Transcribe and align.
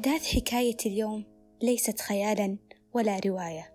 أحداث 0.00 0.34
حكاية 0.36 0.76
اليوم 0.86 1.24
ليست 1.62 2.00
خيالا 2.00 2.56
ولا 2.92 3.20
رواية. 3.26 3.72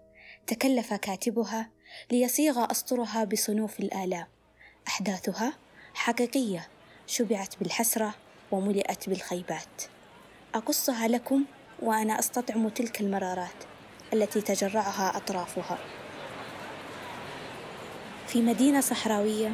تكلف 0.47 0.93
كاتبها 0.93 1.69
ليصيغ 2.11 2.71
أسطرها 2.71 3.23
بصنوف 3.23 3.79
الآلام 3.79 4.27
أحداثها 4.87 5.53
حقيقية 5.93 6.67
شبعت 7.07 7.59
بالحسرة 7.59 8.15
وملئت 8.51 9.09
بالخيبات. 9.09 9.83
أقصها 10.55 11.07
لكم 11.07 11.45
وأنا 11.81 12.19
أستطعم 12.19 12.69
تلك 12.69 13.01
المرارات 13.01 13.63
التي 14.13 14.41
تجرعها 14.41 15.17
أطرافها. 15.17 15.77
في 18.27 18.41
مدينة 18.41 18.81
صحراوية 18.81 19.53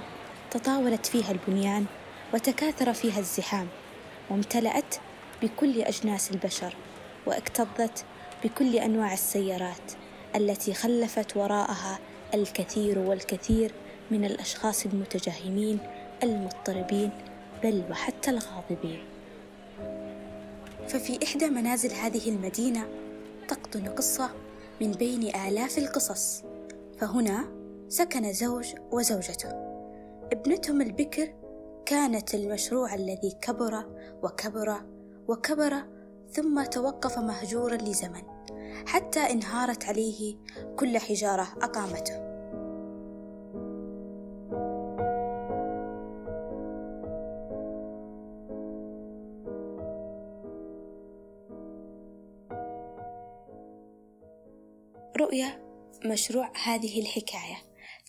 تطاولت 0.52 1.05
فيها 1.05 1.31
البنيان 1.31 1.85
وتكاثر 2.34 2.94
فيها 2.94 3.20
الزحام 3.20 3.67
وامتلأت 4.30 4.95
بكل 5.41 5.81
أجناس 5.81 6.31
البشر 6.31 6.76
واكتظت 7.26 8.05
بكل 8.44 8.76
أنواع 8.76 9.13
السيارات 9.13 9.91
التي 10.36 10.73
خلفت 10.73 11.38
وراءها 11.38 11.99
الكثير 12.34 12.99
والكثير 12.99 13.72
من 14.12 14.26
الأشخاص 14.26 14.85
المتجهمين 14.85 15.80
المضطربين 16.23 17.12
بل 17.63 17.84
وحتى 17.91 18.32
الغاضبين. 18.32 18.99
ففي 20.88 21.20
إحدى 21.23 21.49
منازل 21.49 21.91
هذه 21.91 22.30
المدينة 22.30 22.88
تقطن 23.48 23.88
قصة 23.88 24.30
من 24.82 24.91
بين 24.91 25.35
آلاف 25.35 25.77
القصص. 25.77 26.44
فهنا 26.99 27.52
سكن 27.87 28.34
زوج 28.34 28.65
وزوجته. 28.91 29.49
ابنتهم 30.32 30.82
البكر 30.82 31.34
كانت 31.85 32.35
المشروع 32.35 32.96
الذي 32.96 33.37
كبر 33.41 33.85
وكبر 34.24 34.82
وكبر 35.32 35.84
ثم 36.32 36.63
توقف 36.63 37.20
مهجورا 37.20 37.76
لزمن 37.76 38.21
حتى 38.87 39.20
انهارت 39.20 39.85
عليه 39.85 40.35
كل 40.79 40.98
حجارة 40.98 41.48
أقامته. 41.62 42.32
رؤيا 55.18 55.62
مشروع 56.05 56.52
هذه 56.63 57.02
الحكاية 57.02 57.57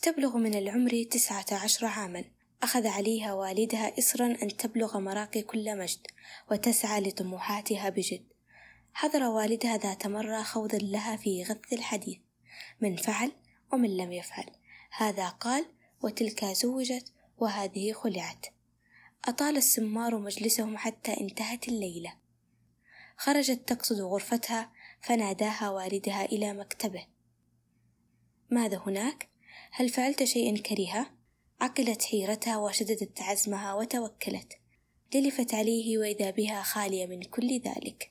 تبلغ 0.02 0.36
من 0.36 0.54
العمر 0.54 1.02
تسعة 1.10 1.46
عشر 1.64 1.86
عاما. 1.86 2.24
أخذ 2.62 2.86
عليها 2.86 3.32
والدها 3.32 3.98
إصرا 3.98 4.26
أن 4.26 4.56
تبلغ 4.56 4.98
مراقي 4.98 5.42
كل 5.42 5.78
مجد 5.78 6.06
وتسعى 6.50 7.00
لطموحاتها 7.00 7.88
بجد. 7.88 8.24
حضر 8.94 9.22
والدها 9.22 9.76
ذات 9.76 10.06
مرة 10.06 10.42
خوضا 10.42 10.78
لها 10.78 11.16
في 11.16 11.42
غث 11.42 11.72
الحديث. 11.72 12.18
من 12.80 12.96
فعل 12.96 13.32
ومن 13.72 13.96
لم 13.96 14.12
يفعل. 14.12 14.46
هذا 14.90 15.28
قال 15.28 15.66
وتلك 16.02 16.44
زوجت 16.44 17.12
وهذه 17.38 17.92
خلعت. 17.92 18.46
أطال 19.24 19.56
السمار 19.56 20.18
مجلسهم 20.18 20.76
حتى 20.76 21.20
انتهت 21.20 21.68
الليلة. 21.68 22.14
خرجت 23.16 23.68
تقصد 23.68 24.00
غرفتها 24.00 24.72
فناداها 25.00 25.70
والدها 25.70 26.24
إلى 26.24 26.52
مكتبه. 26.52 27.06
ماذا 28.50 28.82
هناك؟ 28.86 29.28
هل 29.70 29.88
فعلت 29.88 30.24
شيئا 30.24 30.58
كريها؟ 30.58 31.21
عقلت 31.60 32.02
حيرتها 32.02 32.58
وشددت 32.58 33.22
عزمها 33.22 33.74
وتوكلت 33.74 34.52
جلفت 35.12 35.54
عليه 35.54 35.98
وإذا 35.98 36.30
بها 36.30 36.62
خالية 36.62 37.06
من 37.06 37.22
كل 37.22 37.60
ذلك. 37.60 38.10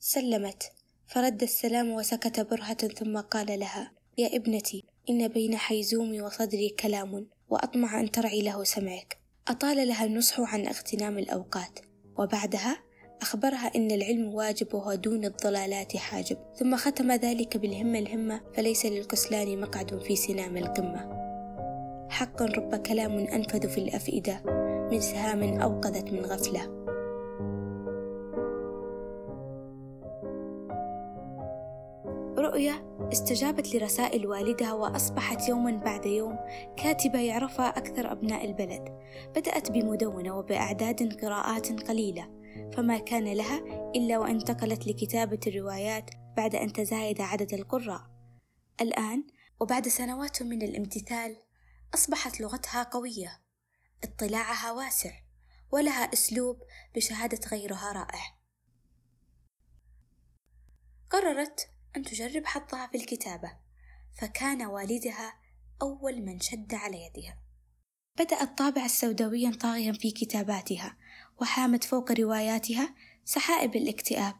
سلمت 0.00 0.72
فرد 1.06 1.42
السلام 1.42 1.90
وسكت 1.90 2.40
برهة 2.40 2.88
ثم 2.88 3.20
قال 3.20 3.60
لها 3.60 3.92
يا 4.18 4.36
ابنتي 4.36 4.84
إن 5.10 5.28
بين 5.28 5.56
حيزومي 5.56 6.20
وصدري 6.22 6.68
كلام 6.68 7.26
وأطمع 7.48 8.00
أن 8.00 8.10
ترعي 8.10 8.42
له 8.42 8.64
سمعك. 8.64 9.18
أطال 9.48 9.88
لها 9.88 10.04
النصح 10.04 10.40
عن 10.40 10.66
اغتنام 10.66 11.18
الأوقات 11.18 11.80
وبعدها 12.18 12.82
أخبرها 13.22 13.72
أن 13.76 13.90
العلم 13.90 14.34
واجب 14.34 14.74
وهو 14.74 14.94
دون 14.94 15.24
الضلالات 15.24 15.96
حاجب 15.96 16.38
ثم 16.58 16.76
ختم 16.76 17.12
ذلك 17.12 17.56
بالهمة 17.56 17.98
الهمة 17.98 18.40
فليس 18.56 18.86
للكسلان 18.86 19.60
مقعد 19.60 20.02
في 20.02 20.16
سنام 20.16 20.56
القمة. 20.56 21.19
حقا 22.20 22.44
رب 22.44 22.74
كلام 22.74 23.18
أنفذ 23.18 23.68
في 23.68 23.78
الأفئدة 23.78 24.42
من 24.92 25.00
سهام 25.00 25.42
أوقدت 25.42 26.12
من 26.12 26.20
غفلة. 26.20 26.62
رؤيا 32.38 32.74
استجابت 33.12 33.74
لرسائل 33.74 34.26
والدها 34.26 34.72
وأصبحت 34.72 35.48
يوما 35.48 35.70
بعد 35.70 36.06
يوم 36.06 36.38
كاتبة 36.76 37.18
يعرفها 37.18 37.68
أكثر 37.68 38.12
أبناء 38.12 38.44
البلد. 38.44 38.98
بدأت 39.36 39.70
بمدونة 39.70 40.38
وبأعداد 40.38 41.24
قراءات 41.24 41.88
قليلة 41.88 42.28
فما 42.72 42.98
كان 42.98 43.32
لها 43.32 43.58
إلا 43.96 44.18
وأن 44.18 44.30
انتقلت 44.30 44.86
لكتابة 44.86 45.40
الروايات 45.46 46.10
بعد 46.36 46.54
أن 46.54 46.72
تزايد 46.72 47.20
عدد 47.20 47.54
القراء. 47.54 48.02
الآن 48.80 49.24
وبعد 49.60 49.88
سنوات 49.88 50.42
من 50.42 50.62
الامتثال 50.62 51.36
أصبحت 51.94 52.40
لغتها 52.40 52.82
قوية. 52.82 53.40
اطلاعها 54.04 54.72
واسع 54.72 55.10
ولها 55.70 56.12
أسلوب 56.12 56.62
بشهادة 56.94 57.48
غيرها 57.48 57.92
رائع. 57.92 58.36
قررت 61.10 61.70
أن 61.96 62.02
تجرب 62.02 62.46
حظها 62.46 62.86
في 62.86 62.96
الكتابة 62.96 63.56
فكان 64.12 64.62
والدها 64.62 65.34
أول 65.82 66.22
من 66.22 66.40
شد 66.40 66.74
على 66.74 67.06
يدها. 67.06 67.38
بدأ 68.18 68.42
الطابع 68.42 68.84
السوداويا 68.84 69.50
طاغيا 69.50 69.92
في 69.92 70.10
كتاباتها 70.10 70.96
وحامت 71.40 71.84
فوق 71.84 72.12
رواياتها 72.12 72.94
سحائب 73.24 73.76
الاكتئاب. 73.76 74.34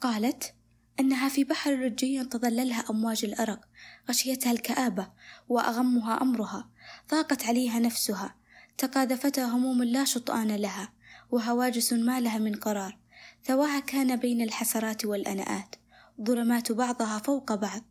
قالت 0.00 0.54
أنها 1.00 1.28
في 1.28 1.44
بحر 1.44 1.78
رجي 1.78 2.24
تظللها 2.24 2.84
أمواج 2.90 3.24
الأرق 3.24 3.68
غشيتها 4.08 4.52
الكآبة 4.52 5.10
وأغمها 5.48 6.22
أمرها 6.22 6.68
ضاقت 7.10 7.46
عليها 7.46 7.78
نفسها 7.78 8.34
تقاذفتها 8.78 9.44
هموم 9.44 9.82
لا 9.82 10.04
شطآن 10.04 10.56
لها 10.56 10.92
وهواجس 11.30 11.92
ما 11.92 12.20
لها 12.20 12.38
من 12.38 12.54
قرار 12.54 12.98
ثواها 13.44 13.80
كان 13.80 14.16
بين 14.16 14.42
الحسرات 14.42 15.04
والأناءات 15.04 15.76
ظلمات 16.20 16.72
بعضها 16.72 17.18
فوق 17.18 17.54
بعض. 17.54 17.82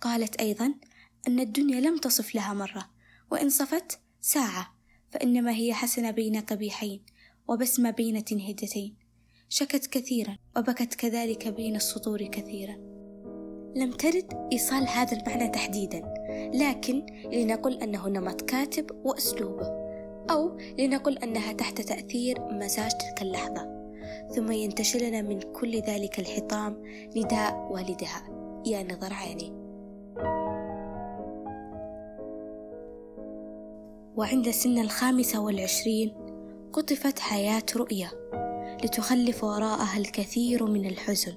قالت 0.00 0.36
أيضا 0.36 0.74
أن 1.28 1.40
الدنيا 1.40 1.80
لم 1.80 1.98
تصف 1.98 2.34
لها 2.34 2.52
مرة 2.54 2.90
وإن 3.30 3.50
صفت 3.50 4.00
ساعة 4.20 4.74
فإنما 5.10 5.52
هي 5.52 5.74
حسنة 5.74 6.10
بين 6.10 6.40
قبيحين 6.40 7.02
وبسمة 7.48 7.90
بين 7.90 8.24
تنهدتين. 8.24 8.96
شكت 9.50 9.86
كثيرا 9.86 10.36
وبكت 10.56 10.94
كذلك 10.94 11.48
بين 11.48 11.76
السطور 11.76 12.22
كثيرا. 12.22 12.76
لم 13.76 13.92
ترد 13.92 14.48
إيصال 14.52 14.88
هذا 14.88 15.16
المعنى 15.16 15.48
تحديدا 15.48 16.02
لكن 16.54 17.06
لنقل 17.32 17.82
أنه 17.82 18.08
نمط 18.08 18.42
كاتب 18.42 18.90
وأسلوبه 19.04 19.66
أو 20.30 20.58
لنقل 20.78 21.18
أنها 21.18 21.52
تحت 21.52 21.80
تأثير 21.80 22.40
مزاج 22.40 22.90
تلك 22.90 23.22
اللحظة. 23.22 23.92
ثم 24.34 24.52
ينتشر 24.52 24.98
لنا 24.98 25.22
من 25.22 25.40
كل 25.40 25.80
ذلك 25.80 26.18
الحطام 26.18 26.82
نداء 27.16 27.68
والدها. 27.70 28.28
يا 28.66 28.82
نظر 28.82 29.12
عيني. 29.12 29.52
وعند 34.16 34.50
سن 34.50 34.78
الخامسة 34.78 35.40
والعشرين 35.40 36.14
قطفت 36.72 37.18
حياة 37.18 37.62
رؤية 37.76 38.27
لتخلف 38.84 39.44
وراءها 39.44 39.98
الكثير 39.98 40.64
من 40.64 40.86
الحزن. 40.86 41.34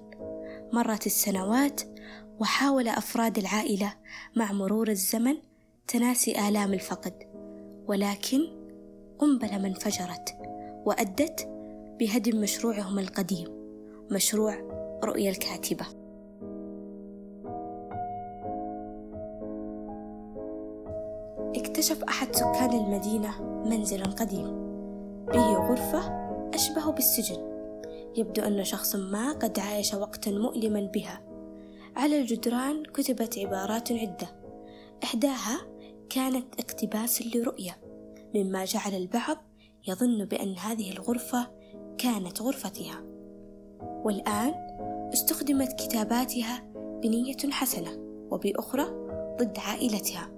مرت 0.73 1.05
السنوات 1.05 1.81
وحاول 2.39 2.87
أفراد 2.87 3.37
العائلة 3.37 3.93
مع 4.35 4.51
مرور 4.51 4.87
الزمن 4.89 5.35
تناسي 5.87 6.47
آلام 6.49 6.73
الفقد 6.73 7.13
ولكن 7.87 8.39
قنبلة 9.19 9.57
ما 9.57 9.67
انفجرت 9.67 10.35
وأدت 10.85 11.47
بهدم 11.99 12.41
مشروعهم 12.41 12.99
القديم 12.99 13.47
مشروع 14.11 14.55
رؤيا 15.03 15.29
الكاتبة. 15.29 15.85
اكتشف 21.55 22.03
أحد 22.03 22.35
سكان 22.35 22.73
المدينة 22.73 23.41
منزلا 23.65 24.05
قديم 24.05 24.47
به 25.27 25.53
غرفة 25.53 26.20
أشبه 26.53 26.91
بالسجن. 26.91 27.51
يبدو 28.17 28.41
أن 28.41 28.63
شخص 28.63 28.95
ما 28.95 29.31
قد 29.31 29.59
عايش 29.59 29.93
وقتا 29.93 30.31
مؤلما 30.31 30.81
بها. 30.81 31.21
على 31.95 32.21
الجدران 32.21 32.83
كتبت 32.83 33.39
عبارات 33.39 33.91
عدة. 33.91 34.27
إحداها 35.03 35.61
كانت 36.09 36.59
اقتباس 36.59 37.35
لرؤية 37.35 37.77
مما 38.35 38.65
جعل 38.65 38.93
البعض 38.93 39.37
يظن 39.87 40.25
بأن 40.25 40.57
هذه 40.57 40.91
الغرفة 40.91 41.47
كانت 41.97 42.41
غرفتها. 42.41 43.03
والآن 43.81 44.53
استخدمت 45.13 45.73
كتاباتها 45.73 46.63
بنية 47.03 47.51
حسنة 47.51 47.91
وبأخرى 48.31 48.83
ضد 49.39 49.57
عائلتها. 49.57 50.29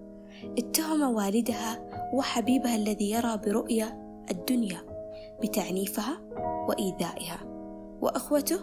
اتهم 0.58 1.16
والدها 1.16 1.90
وحبيبها 2.14 2.76
الذي 2.76 3.12
يرى 3.12 3.38
برؤية 3.38 4.00
الدنيا. 4.32 4.93
بتعنيفها 5.42 6.22
وإيذائها 6.68 7.40
وأخوته 8.02 8.60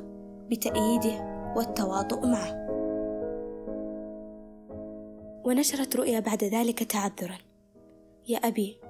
بتأييده 0.51 1.31
والتواطؤ 1.57 2.27
معه. 2.27 2.67
ونشرت 5.45 5.97
رؤيا 5.97 6.21
بعد 6.21 6.45
ذلك 6.45 6.83
تعذرا. 6.83 7.39
يا 8.29 8.39
أبي 8.39 8.81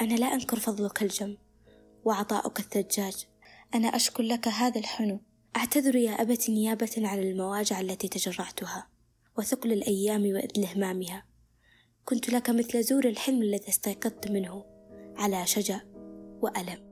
أنا 0.00 0.14
لا 0.14 0.26
أنكر 0.26 0.58
فضلك 0.58 1.02
الجم 1.02 1.36
وعطاؤك 2.04 2.58
الثجاج. 2.58 3.26
أنا 3.74 3.88
أشكر 3.88 4.22
لك 4.22 4.48
هذا 4.48 4.80
الحنو. 4.80 5.20
أعتذر 5.56 5.96
يا 5.96 6.10
أبت 6.10 6.50
نيابة 6.50 6.90
عن 6.96 7.18
المواجع 7.18 7.80
التي 7.80 8.08
تجرعتها 8.08 8.86
وثقل 9.38 9.72
الأيام 9.72 10.22
وإذلهمامها 10.22 11.24
كنت 12.04 12.30
لك 12.30 12.50
مثل 12.50 12.82
زور 12.82 13.04
الحلم 13.04 13.42
الذي 13.42 13.68
استيقظت 13.68 14.30
منه 14.30 14.64
على 15.16 15.46
شجا 15.46 15.80
وألم. 16.42 16.89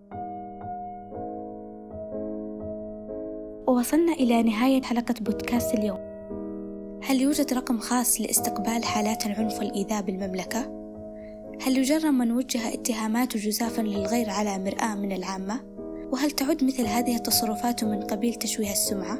ووصلنا 3.68 4.12
إلى 4.12 4.42
نهاية 4.42 4.82
حلقة 4.82 5.14
بودكاست 5.20 5.74
اليوم 5.74 5.98
هل 7.04 7.20
يوجد 7.20 7.52
رقم 7.52 7.78
خاص 7.78 8.20
لاستقبال 8.20 8.84
حالات 8.84 9.26
العنف 9.26 9.58
والإيذاء 9.58 10.02
بالمملكة؟ 10.02 10.60
هل 11.62 11.78
يجرم 11.78 12.18
من 12.18 12.32
وجه 12.32 12.74
اتهامات 12.74 13.36
جزافا 13.36 13.82
للغير 13.82 14.30
على 14.30 14.58
مرآة 14.58 14.94
من 14.94 15.12
العامة؟ 15.12 15.60
وهل 16.12 16.30
تعد 16.30 16.64
مثل 16.64 16.86
هذه 16.86 17.16
التصرفات 17.16 17.84
من 17.84 18.02
قبيل 18.02 18.34
تشويه 18.34 18.72
السمعة؟ 18.72 19.18